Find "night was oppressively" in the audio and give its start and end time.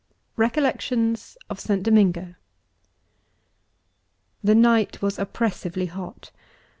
4.55-5.85